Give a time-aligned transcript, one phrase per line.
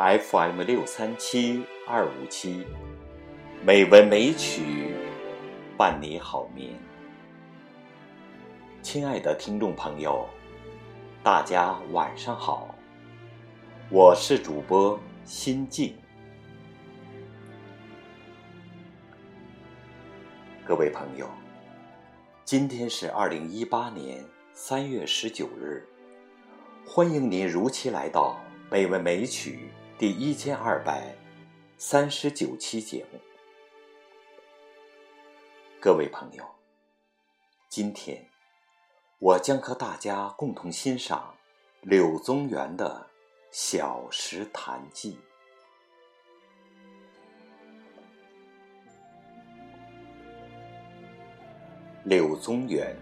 [0.00, 2.64] FM 六三七二五七，
[3.62, 4.94] 美文美曲
[5.76, 6.70] 伴你好眠。
[8.80, 10.26] 亲爱的听众朋友，
[11.22, 12.74] 大家晚上好，
[13.90, 15.94] 我是主播心静。
[20.64, 21.28] 各位朋友，
[22.42, 25.86] 今天是二零一八年三月十九日，
[26.86, 28.40] 欢迎您如期来到
[28.72, 29.68] 《美文美曲》
[30.00, 31.14] 第一千二百
[31.76, 33.20] 三十九期节目。
[35.78, 36.42] 各位朋友，
[37.68, 38.26] 今天
[39.18, 41.34] 我将和大家共同欣赏
[41.82, 43.10] 柳宗元的
[43.50, 45.12] 《小石潭记》。
[52.04, 52.96] 柳宗元，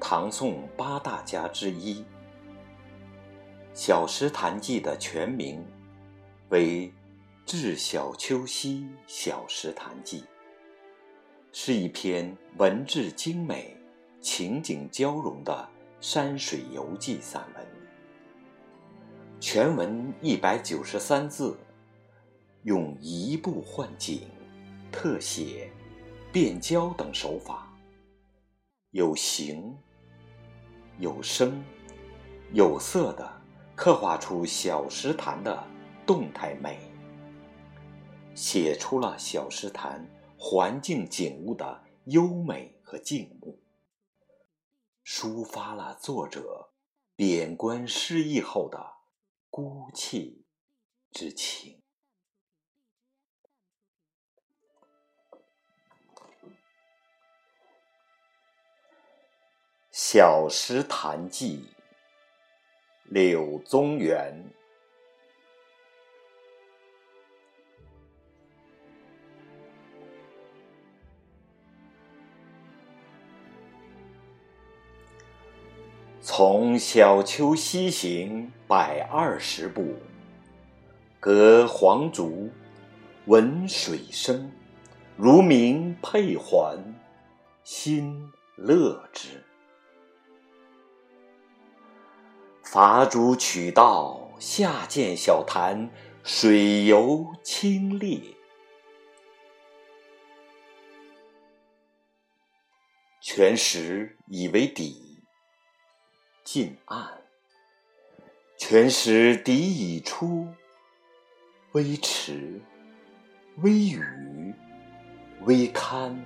[0.00, 2.00] 唐宋八大家之一，
[3.74, 5.62] 《小石潭记》的全名
[6.50, 6.88] 为
[7.46, 10.20] 《致小丘西小石潭记》，
[11.52, 13.76] 是一篇文质精美、
[14.20, 15.68] 情景交融的
[16.00, 17.66] 山水游记散文。
[19.40, 21.56] 全文一百九十三字，
[22.62, 24.28] 用移步换景、
[24.92, 25.70] 特写、
[26.30, 27.70] 变焦等手法。
[28.90, 29.76] 有形、
[30.98, 31.64] 有声、
[32.52, 33.42] 有色的
[33.74, 35.64] 刻画出小石潭的
[36.06, 36.78] 动态美，
[38.34, 40.06] 写出了小石潭
[40.38, 43.58] 环境景物的优美和静穆，
[45.04, 46.70] 抒发了作者
[47.16, 48.96] 贬官失意后的
[49.48, 50.42] 孤寂
[51.10, 51.80] 之情。
[59.90, 61.60] 《小石潭记》，
[63.04, 64.52] 柳宗元。
[76.26, 79.94] 从小丘西行百二十步，
[81.20, 82.50] 隔黄竹，
[83.26, 84.50] 闻水声，
[85.18, 86.78] 如鸣佩环，
[87.62, 89.44] 心乐之。
[92.62, 95.90] 伐竹取道下见小潭，
[96.22, 98.34] 水游清冽。
[103.20, 105.03] 全石以为底，
[106.44, 107.08] 近岸。
[108.58, 110.46] 泉石底已出，
[111.72, 112.60] 微池，
[113.62, 114.52] 微雨，
[115.46, 116.22] 微堪，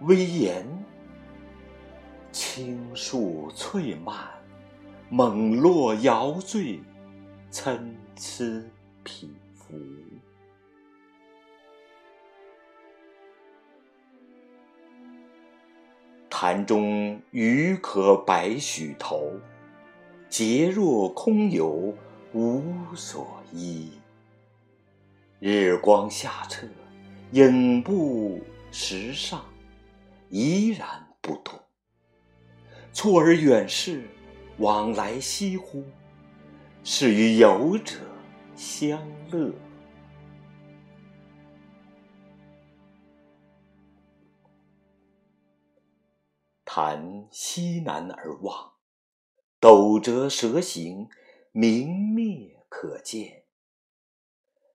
[0.00, 0.66] 微言，
[2.32, 4.28] 青树翠蔓。
[5.08, 6.80] 猛落摇坠，
[7.48, 8.44] 参差
[9.04, 9.78] 匹夫。
[16.46, 19.32] 潭中鱼可百许头，
[20.28, 21.94] 皆若空游，
[22.34, 22.62] 无
[22.94, 23.90] 所依。
[25.40, 26.66] 日光下澈，
[27.30, 29.42] 影布石上，
[30.28, 30.86] 怡然
[31.22, 31.58] 不动。
[32.92, 34.02] 错而远视。
[34.58, 35.82] 往来翕忽，
[36.84, 37.96] 是与游者
[38.54, 39.00] 相
[39.30, 39.50] 乐。
[46.76, 48.72] 潭西南而望，
[49.60, 51.08] 斗折蛇形，
[51.52, 53.44] 明灭可见。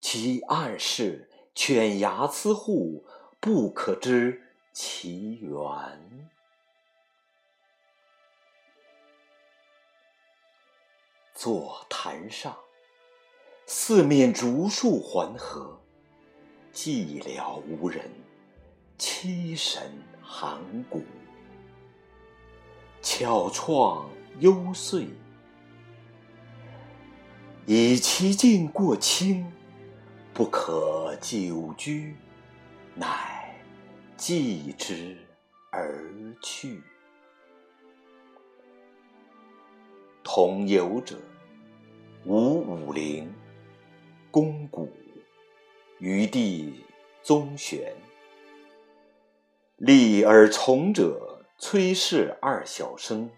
[0.00, 3.04] 其岸势犬牙疵互，
[3.40, 6.30] 不可知其源。
[11.34, 12.56] 坐潭上，
[13.66, 15.82] 四面竹树环合，
[16.72, 18.08] 寂寥无人，
[18.96, 21.02] 凄神寒骨。
[23.20, 24.06] 巧怆
[24.38, 25.06] 幽邃，
[27.66, 29.44] 以其境过清，
[30.32, 32.16] 不可久居，
[32.94, 33.54] 乃
[34.16, 35.18] 寄之
[35.70, 36.80] 而去。
[40.24, 41.14] 同游者。
[42.24, 43.30] 吴武陵、
[44.30, 44.90] 宫古、
[45.98, 46.82] 余弟
[47.22, 47.94] 宗玄，
[49.76, 51.29] 立而从者
[51.62, 53.30] 崔氏二小生，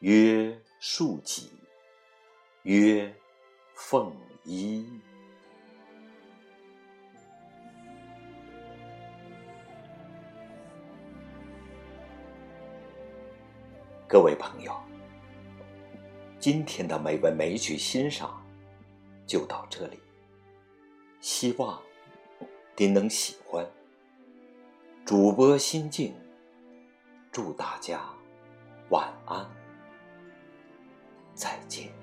[0.00, 1.52] 曰庶己，
[2.64, 3.14] 曰
[3.74, 4.84] 凤衣。
[14.08, 14.74] 各位朋友。
[16.40, 18.44] 今天的美文美曲欣赏
[19.28, 20.00] 就到这里，
[21.20, 21.80] 希望
[22.76, 23.64] 您能喜欢。
[25.04, 26.12] 主播心静，
[27.32, 27.98] 祝大家
[28.90, 29.44] 晚安，
[31.34, 32.01] 再见。